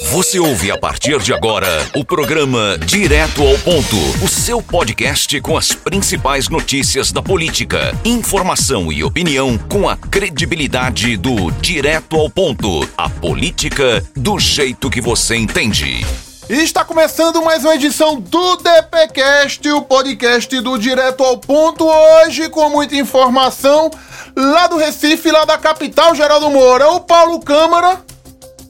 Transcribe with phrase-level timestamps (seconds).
[0.00, 5.56] Você ouve a partir de agora o programa Direto ao Ponto, o seu podcast com
[5.56, 12.88] as principais notícias da política, informação e opinião com a credibilidade do Direto ao Ponto,
[12.96, 16.06] a política do jeito que você entende.
[16.48, 22.48] E está começando mais uma edição do DPcast, o podcast do Direto ao Ponto, hoje
[22.48, 23.90] com muita informação
[24.34, 26.90] lá do Recife, lá da capital, Geraldo Moura.
[26.90, 28.02] O Paulo Câmara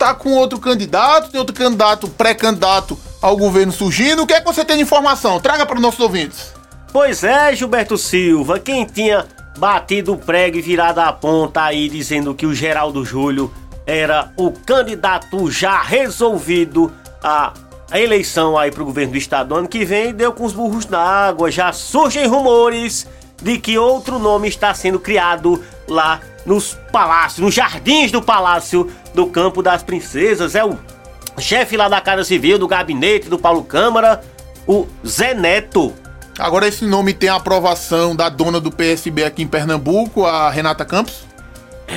[0.02, 4.22] tá com outro candidato, tem outro candidato, pré-candidato ao governo surgindo.
[4.22, 5.38] O que é que você tem de informação?
[5.38, 6.52] Traga para os nossos ouvintes.
[6.92, 9.24] Pois é, Gilberto Silva, quem tinha
[9.56, 13.54] batido o prego e virado a ponta aí dizendo que o Geraldo Júlio
[13.86, 16.92] era o candidato já resolvido
[17.22, 17.52] a
[17.94, 21.48] eleição aí pro governo do estado ano que vem deu com os burros na água.
[21.48, 23.06] Já surgem rumores
[23.42, 29.26] de que outro nome está sendo criado lá nos palácios, nos jardins do palácio do
[29.26, 30.54] Campo das Princesas.
[30.54, 30.78] É o
[31.38, 34.22] chefe lá da Casa Civil, do gabinete do Paulo Câmara,
[34.66, 35.92] o Zé Neto.
[36.38, 40.84] Agora esse nome tem a aprovação da dona do PSB aqui em Pernambuco, a Renata
[40.84, 41.31] Campos.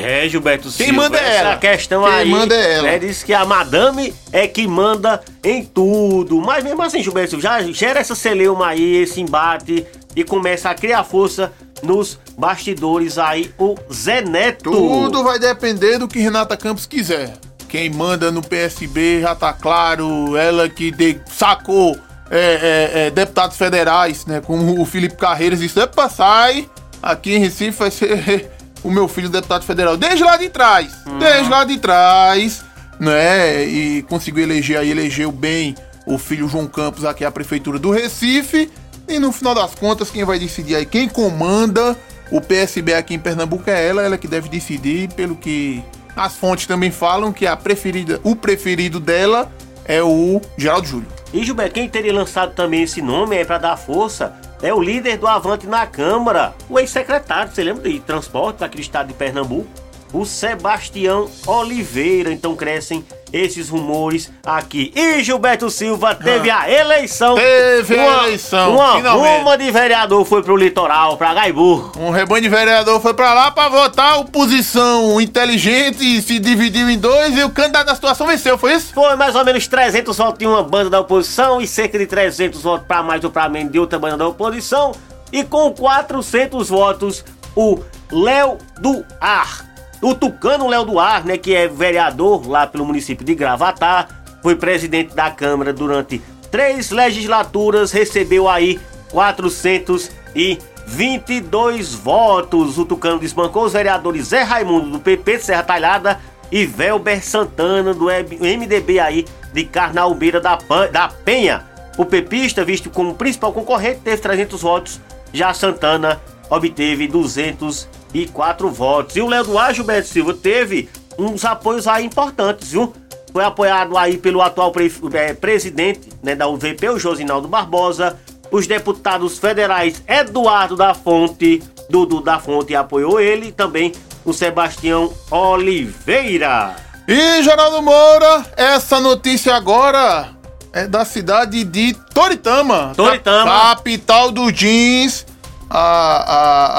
[0.04, 1.50] É, Gilberto Quem manda é ela.
[1.52, 2.30] Essa questão Quem aí.
[2.30, 2.84] manda é ela.
[2.90, 6.40] Né, diz que a madame é que manda em tudo.
[6.42, 10.76] Mas mesmo assim, Gilberto Silva, já gera essa celeuma aí, esse embate e começa a
[10.76, 11.52] criar força
[11.84, 14.72] nos bastidores aí, o Zé Neto.
[14.72, 17.34] Tudo vai depender do que Renata Campos quiser.
[17.68, 21.98] Quem manda no PSB já tá claro, ela que de- sacou
[22.32, 24.42] é, é, é, deputados federais, né?
[24.42, 26.68] Como o Felipe Carreiras disse, epa, sai,
[27.02, 28.50] aqui em Recife vai ser
[28.86, 29.98] o meu filho deputado federal.
[29.98, 32.64] Desde lá de trás, desde lá de trás,
[33.00, 33.66] né?
[33.66, 38.72] E conseguiu eleger aí, elegeu bem o filho João Campos aqui à prefeitura do Recife.
[39.08, 41.98] E no final das contas, quem vai decidir aí, quem comanda
[42.32, 45.84] o PSB aqui em Pernambuco é ela, ela que deve decidir, pelo que
[46.16, 49.52] as fontes também falam que a preferida, o preferido dela
[49.84, 51.08] é o Geraldo Júlio.
[51.34, 54.34] E Gilberto, quem teria lançado também esse nome aí pra dar força
[54.66, 59.10] é o líder do Avante na Câmara, o ex-secretário, você lembra de transporte do estado
[59.10, 59.70] de Pernambuco?
[60.12, 62.32] O Sebastião Oliveira.
[62.32, 64.92] Então crescem esses rumores aqui.
[64.96, 67.34] E Gilberto Silva teve a eleição.
[67.38, 67.42] Ah.
[67.42, 69.38] Teve a uma, eleição, Uma finalmente.
[69.38, 71.92] ruma de vereador foi pro litoral, pra Gaibu.
[71.98, 77.38] Um rebanho de vereador foi pra lá pra votar, oposição inteligente se dividiu em dois
[77.38, 78.94] e o candidato da situação venceu, foi isso?
[78.94, 82.62] Foi mais ou menos 300 votos de uma banda da oposição e cerca de 300
[82.62, 84.94] votos para mais ou para menos de outra banda da oposição.
[85.32, 87.26] E com 400 votos,
[87.56, 87.80] o
[88.12, 89.66] Léo do Ar,
[90.06, 94.08] o tucano Léo do Ar, né, que é vereador lá pelo município de Gravatá,
[94.44, 96.22] foi presidente da Câmara durante
[96.52, 98.80] três legislaturas, recebeu aí
[99.10, 102.78] 422 votos.
[102.78, 106.20] O tucano desbancou os vereadores Zé Raimundo do PP de Serra Talhada
[106.52, 110.60] e Velber Santana do MDB aí de Carnalbeira da,
[110.92, 111.66] da Penha.
[111.98, 115.02] O pepista, visto como principal concorrente, teve 300 votos.
[115.34, 119.16] Já Santana obteve 204 votos.
[119.16, 122.94] E o Léo Duarte Gilberto Silva teve uns apoios aí importantes, viu?
[123.32, 128.18] Foi apoiado aí pelo atual pre- eh, presidente né, da UVP, o Josinaldo Barbosa.
[128.52, 133.48] Os deputados federais Eduardo da Fonte, Dudu da Fonte apoiou ele.
[133.48, 133.92] E também
[134.24, 136.76] o Sebastião Oliveira.
[137.08, 140.30] E Geraldo Moura, essa notícia agora
[140.74, 142.94] é da cidade de Toritama.
[142.96, 143.44] Toritama.
[143.46, 145.26] cap- Capital do jeans.
[145.70, 145.80] A,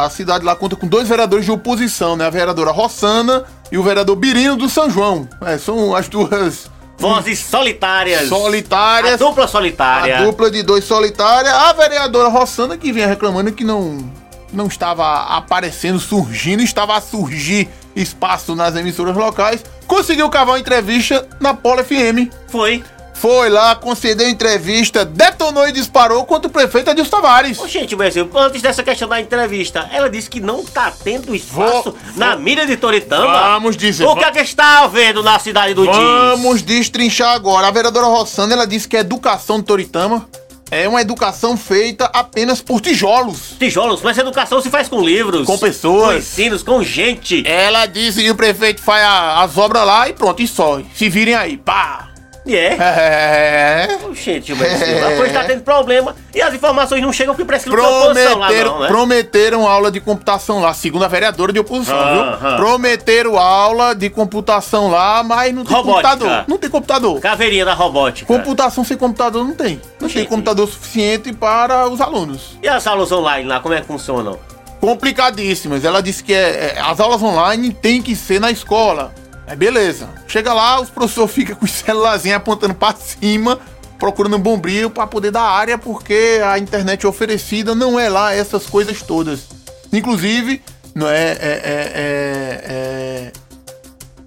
[0.02, 2.26] a, a cidade lá conta com dois vereadores de oposição, né?
[2.26, 5.28] A vereadora Rossana e o vereador Birino do São João.
[5.42, 8.28] É, são as duas Vozes solitárias.
[8.28, 9.14] solitárias.
[9.20, 10.18] A dupla solitária.
[10.18, 11.52] A dupla de dois solitária.
[11.52, 14.10] A vereadora Rossana que vinha reclamando que não,
[14.52, 19.62] não estava aparecendo, surgindo, estava a surgir espaço nas emissoras locais.
[19.86, 22.32] Conseguiu cavar uma entrevista na Polo FM.
[22.48, 22.82] Foi.
[23.18, 27.58] Foi lá, concedeu entrevista, detonou e disparou contra o prefeito Adilson Tavares.
[27.58, 31.92] Ô, gente, Brasil, antes dessa questão da entrevista, ela disse que não tá tendo espaço
[31.92, 33.32] Vou- na mídia de Toritama.
[33.54, 35.96] Vamos dizer, O que é que está havendo na cidade do Diz?
[35.96, 37.66] Vamos destrinchar agora.
[37.68, 40.28] A vereadora Rossana, ela disse que a educação de Toritama
[40.70, 43.54] é uma educação feita apenas por tijolos.
[43.58, 45.46] Tijolos, mas educação se faz com livros.
[45.46, 46.12] Com pessoas.
[46.12, 47.42] Com ensinos, com gente.
[47.46, 50.80] Ela disse que o prefeito faz a- as obras lá e pronto, e só.
[50.94, 52.05] Se virem aí, pá!
[52.46, 52.76] E é.
[52.76, 53.98] É.
[54.08, 57.44] Ô, Gente, Gilberto Silva, a coisa tá tendo problema e as informações não chegam porque
[57.44, 58.86] parece que não tem oposição lá Prometeram, não, né?
[58.88, 62.56] prometeram aula de computação lá, segundo a vereadora de oposição, viu?
[62.56, 66.08] Prometeram aula de computação lá, mas não tem Robótica.
[66.10, 66.44] computador.
[66.46, 67.20] Não tem computador.
[67.20, 68.26] Caveirinha da robótica.
[68.32, 69.80] Computação sem computador não tem.
[70.00, 70.28] Não tem Gente.
[70.28, 72.56] computador suficiente para os alunos.
[72.62, 74.38] E as aulas online lá, como é que funcionam?
[74.80, 75.84] Complicadíssimas.
[75.84, 79.12] Ela disse que é- é, as aulas online têm que ser na escola.
[79.46, 80.08] Aí beleza.
[80.26, 83.58] Chega lá, os professores ficam com o celularzinho apontando pra cima,
[83.98, 88.66] procurando um bombril pra poder dar área, porque a internet oferecida não é lá essas
[88.66, 89.46] coisas todas.
[89.92, 90.62] Inclusive,
[90.94, 93.32] não é, é, é, é, é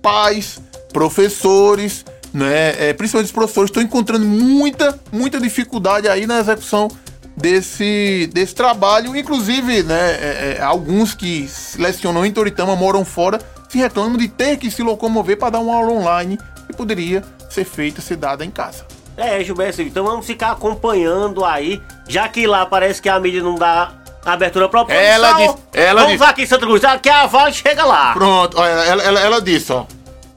[0.01, 0.61] pais,
[0.93, 6.87] professores, né, é, principalmente os professores, estão encontrando muita, muita dificuldade aí na execução
[7.35, 9.15] desse, desse trabalho.
[9.15, 13.39] Inclusive, né, é, é, alguns que lecionam em Toritama moram fora
[13.69, 16.37] se reclamam de ter que se locomover para dar uma aula online
[16.67, 18.85] que poderia ser feita, ser dada em casa.
[19.15, 23.55] É, Gilberto, então vamos ficar acompanhando aí, já que lá parece que a mídia não
[23.55, 23.91] dá
[24.25, 25.03] abertura para oposição.
[25.05, 26.29] Ela disse, ela vamos disse.
[26.29, 28.13] aqui em Santa Cruz, que a Vale chega lá.
[28.13, 29.85] Pronto, olha, ela, ela, ela disse, ó.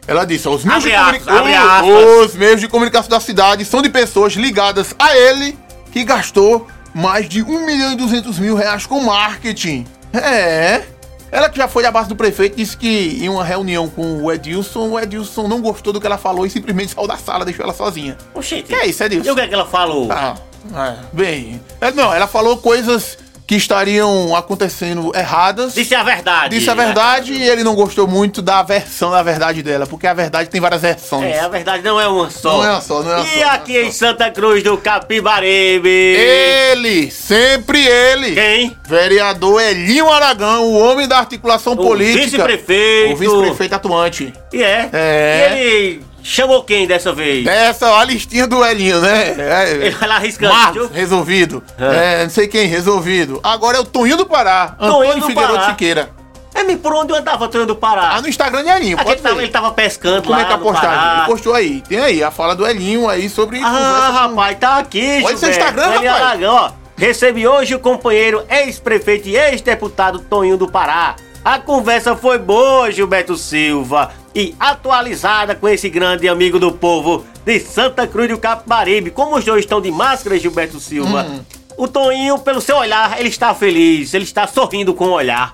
[0.07, 2.27] Ela disse, ó, os meios, de Abre abre comunica- aspas.
[2.27, 5.57] os meios de comunicação da cidade são de pessoas ligadas a ele
[5.93, 9.87] que gastou mais de 1 milhão e 200 mil reais com marketing.
[10.13, 10.83] É.
[11.33, 14.31] Ela que já foi à base do prefeito disse que em uma reunião com o
[14.31, 17.65] Edilson, o Edilson não gostou do que ela falou e simplesmente saiu da sala, deixou
[17.65, 18.19] ela sozinha.
[18.35, 18.65] Oxente.
[18.65, 19.31] Que é isso, Edilson?
[19.31, 20.13] E o que é que ela falou?
[20.13, 20.37] Ah,
[20.75, 21.59] é, bem.
[21.81, 23.17] é, não, ela falou coisas
[23.47, 25.75] que estariam acontecendo erradas.
[25.75, 26.57] Disse a verdade.
[26.57, 30.15] Disse a verdade e ele não gostou muito da versão da verdade dela, porque a
[30.15, 31.35] verdade tem várias versões.
[31.35, 32.59] É, a verdade não é uma só.
[32.59, 34.07] Não é uma só, não é uma E só, não é aqui em só.
[34.07, 35.89] Santa Cruz do Capibaribe.
[35.89, 38.35] Ele, sempre ele.
[38.35, 38.77] Quem?
[38.89, 42.25] Vereador Elinho Aragão, o homem da articulação política.
[42.25, 43.13] vice-prefeito.
[43.15, 44.33] O vice-prefeito atuante.
[44.53, 44.89] E é.
[44.93, 45.37] É.
[45.37, 47.47] E ele chamou quem dessa vez?
[47.47, 49.35] Essa, ó, a listinha do Elinho, né?
[49.39, 50.55] É, Ele vai lá arriscando.
[50.55, 50.91] Marcos, viu?
[50.93, 51.63] resolvido.
[51.79, 52.21] É.
[52.21, 53.41] É, não sei quem, resolvido.
[53.43, 54.75] Agora é o Toninho do Pará.
[54.79, 55.69] Toninho Antônio do Figueiredo Pará.
[55.71, 56.11] Siqueira.
[56.55, 58.17] É, me por onde eu andava tentando parar?
[58.17, 59.43] Ah, no Instagram de Elinho, pode ele tava, ver.
[59.45, 60.99] ele tava pescando Como lá é que é a no postagem?
[60.99, 61.17] Pará.
[61.21, 61.81] Ele postou aí.
[61.89, 63.59] Tem aí a fala do Elinho aí sobre.
[63.59, 65.59] Ah, conversa com- rapaz, tá aqui, Olha seu Gilberto.
[65.79, 66.25] Instagram, Ele rapaz.
[66.27, 66.71] Aragão, ó.
[66.95, 71.17] Recebi hoje o companheiro ex-prefeito e ex-deputado Toninho do Pará.
[71.45, 77.59] A conversa foi boa, Gilberto Silva, e atualizada com esse grande amigo do povo de
[77.59, 79.11] Santa Cruz do Capibaribe.
[79.11, 81.41] Como os dois estão de máscara, Gilberto Silva, Hum.
[81.77, 85.53] o Toninho, pelo seu olhar, ele está feliz, ele está sorrindo com o olhar.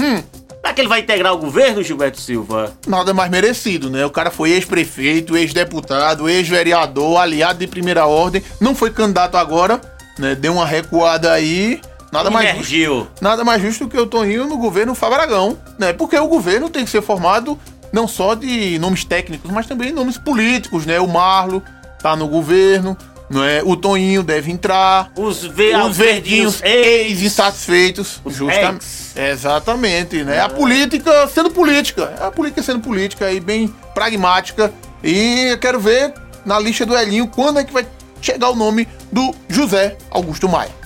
[0.00, 0.22] Hum.
[0.60, 2.72] Será que ele vai integrar o governo, Gilberto Silva?
[2.86, 4.06] Nada mais merecido, né?
[4.06, 8.40] O cara foi ex-prefeito, ex-deputado, ex-vereador, aliado de primeira ordem.
[8.60, 9.80] Não foi candidato agora,
[10.16, 10.36] né?
[10.36, 11.80] Deu uma recuada aí.
[12.12, 13.08] Nada mais justo.
[13.22, 15.94] Nada mais justo que o Toninho no governo Fabragão, né?
[15.94, 17.58] Porque o governo tem que ser formado
[17.90, 21.00] não só de nomes técnicos, mas também nomes políticos, né?
[21.00, 21.62] O Marlo
[22.02, 22.96] tá no governo,
[23.30, 23.62] não é?
[23.64, 25.10] O Toninho deve entrar.
[25.16, 28.20] Os, ve os verdinhos ex-insatisfeitos.
[28.22, 28.84] Os Justamente.
[28.84, 29.16] ex.
[29.16, 30.38] Exatamente, né?
[30.40, 32.14] A política sendo política.
[32.20, 34.70] A política sendo política aí, bem pragmática.
[35.02, 36.12] E eu quero ver
[36.44, 37.86] na lista do Elinho quando é que vai
[38.20, 40.81] chegar o nome do José Augusto Maia.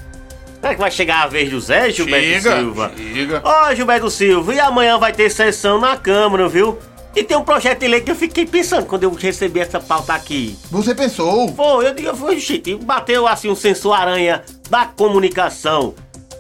[0.66, 2.92] Será que vai chegar a vez do Zé, Gilberto Silva?
[2.96, 3.40] chega.
[3.44, 6.76] Ó, Gilberto Silva, e amanhã vai ter sessão na Câmara, viu?
[7.14, 10.12] E tem um projeto de lei que eu fiquei pensando quando eu recebi essa pauta
[10.12, 10.58] aqui.
[10.68, 11.46] Você pensou?
[11.54, 15.94] Foi, eu digo, foi, gente, bateu assim um sensor aranha da comunicação,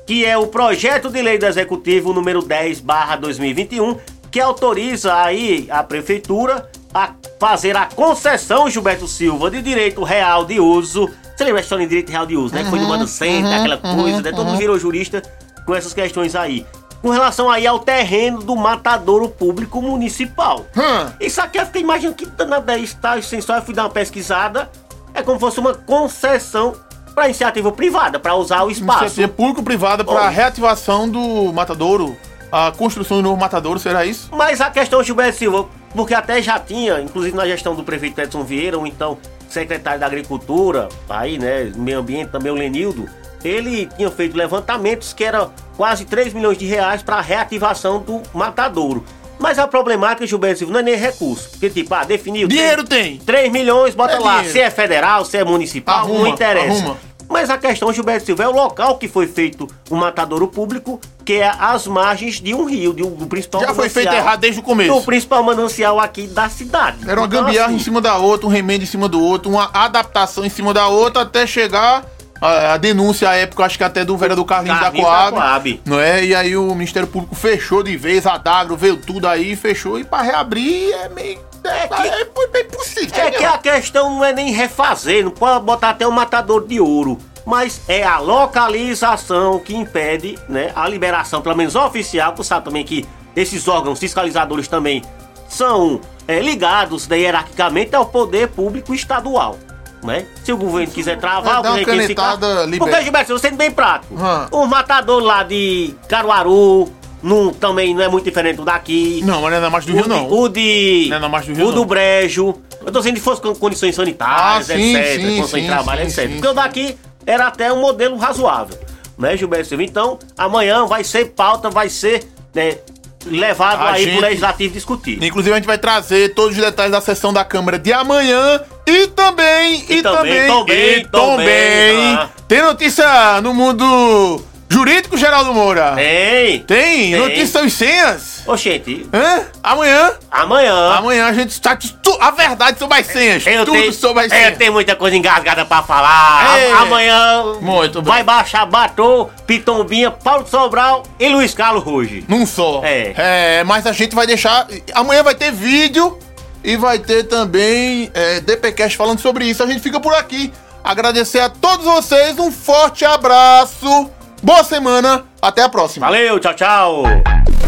[0.04, 2.82] que é o projeto de lei do Executivo número 10
[3.20, 3.96] 2021,
[4.28, 10.58] que autoriza aí a Prefeitura a fazer a concessão, Gilberto Silva, de direito real de
[10.58, 11.10] uso.
[11.36, 12.64] Você lembra a história de direito real de uso, né?
[12.64, 14.30] Que foi do Mano Center, aquela coisa, né?
[14.32, 15.22] Todo mundo virou jurista
[15.66, 16.66] com essas questões aí.
[17.02, 20.66] Com relação aí ao terreno do matadouro público municipal.
[20.74, 21.12] Hum.
[21.20, 23.20] Isso aqui eu fiquei imaginando que danada é isso, tá?
[23.20, 24.70] Sem só eu fui dar uma pesquisada.
[25.12, 26.74] É como se fosse uma concessão
[27.14, 29.04] para iniciativa privada, para usar o espaço.
[29.04, 30.28] Iniciativa público-privada para Bom.
[30.28, 32.16] reativação do matadouro,
[32.52, 34.28] a construção do novo matadouro, será isso?
[34.32, 35.66] Mas a questão, Gilberto Silva,
[35.96, 40.06] porque até já tinha, inclusive na gestão do prefeito Edson Vieira, ou então secretário da
[40.06, 43.08] Agricultura, aí, né, meio ambiente também, o Lenildo,
[43.44, 49.04] ele tinha feito levantamentos que era quase 3 milhões de reais para reativação do matadouro.
[49.38, 51.50] Mas a problemática, Gilberto Silva, não é nem recurso.
[51.50, 52.48] Porque, tipo, ah, definiu.
[52.48, 53.18] Dinheiro tem.
[53.18, 54.34] 3 milhões, bota É lá.
[54.36, 54.52] dinheiro.
[54.52, 56.78] Se é federal, se é municipal, Arruma, não interessa.
[56.82, 56.96] arruma.
[57.28, 61.34] Mas a questão, Gilberto Silva, é o local que foi feito o matadouro público, que
[61.34, 64.60] é as margens de um rio, de um, do principal Já foi feito errado desde
[64.60, 65.02] o do começo.
[65.02, 66.98] principal manancial aqui da cidade.
[67.02, 69.50] Era uma Então, gambiarra assim, em cima da outra, um remendo em cima do outro,
[69.50, 72.04] uma adaptação em cima da outra, até chegar
[72.40, 75.36] a, a denúncia à época, acho que até do vereador Carlinhos, Carlinhos da da Coab,
[75.36, 75.80] Coab.
[75.84, 76.24] Não é?
[76.24, 80.04] E aí o Ministério Público fechou de vez, a Dagro veio tudo aí, fechou, e
[80.04, 81.40] pra reabrir é meio.
[81.64, 82.20] É, que- é, é.
[82.20, 83.32] É entendeu?
[83.40, 87.18] que a questão não é nem refazer, não pode botar até um matador de ouro.
[87.46, 92.84] Mas é a localização que impede né, a liberação, pelo menos oficial, tu sabe também
[92.84, 95.02] que esses órgãos fiscalizadores também
[95.48, 99.56] são é, ligados né, hierarquicamente ao poder público estadual.
[100.02, 100.26] Né?
[100.44, 102.36] Se o governo quiser travar, é o governo quer ficar...
[102.78, 104.62] Porque, Gilberto, você sendo bem prático, Hum.
[104.62, 109.20] um matador lá de Caruaru, não, também não é muito diferente do daqui.
[109.24, 110.26] Não, mas não é na Marcha do Rio, o não.
[110.28, 111.06] De, o de.
[111.10, 111.86] Não é do Rio, O do não.
[111.86, 112.54] Brejo.
[112.84, 115.14] Eu tô dizendo que fosse com condições sanitárias, Ah, sim, etc.
[115.20, 116.26] sim, condições sim, de trabalho, sim, etc.
[116.26, 118.78] sim, Porque o daqui era até um modelo razoável.
[119.18, 119.82] Né, Gilberto Silva?
[119.82, 122.76] Então, amanhã vai ser pauta, vai ser né,
[123.24, 125.22] levado A aí gente- pro legislativo discutir.
[125.24, 129.06] Inclusive, a gente vai trazer todos os detalhes da sessão da Câmara de amanhã e
[129.08, 132.14] também, e, E também, também, também, e também.
[132.14, 132.28] ah.
[132.46, 135.92] Tem notícia no mundo jurídico, Geraldo Moura?
[135.94, 136.60] Tem!
[136.60, 137.10] Tem?
[137.12, 137.16] Tem.
[137.16, 138.42] Notícia e senhas?
[138.46, 139.42] Oxente, Hã?
[139.62, 140.12] Amanhã?
[140.30, 140.92] amanhã.
[140.92, 141.76] Amanhã a gente está
[142.20, 143.46] a verdade sobre as senhas.
[143.46, 144.58] Eu tudo tenho, sobre as eu senhas.
[144.58, 146.58] tenho muita coisa engasgada pra falar.
[146.58, 146.72] É.
[146.72, 148.12] Amanhã Muito bem.
[148.12, 152.24] vai baixar Batô, Pitombinha, Paulo Sobral e Luiz Carlos Ruge.
[152.28, 152.82] Num só.
[152.84, 153.14] É.
[153.60, 154.66] É, mas a gente vai deixar.
[154.94, 156.18] Amanhã vai ter vídeo
[156.62, 159.62] e vai ter também é, DPcast falando sobre isso.
[159.62, 160.52] A gente fica por aqui.
[160.84, 162.38] Agradecer a todos vocês.
[162.38, 164.10] Um forte abraço.
[164.46, 165.24] Boa semana.
[165.42, 166.06] Até a próxima.
[166.06, 167.02] Valeu, tchau, tchau.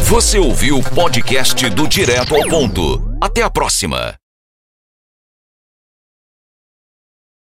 [0.04, 3.16] Você ouviu o podcast do Direto ao Ponto.
[3.20, 4.17] Até a próxima.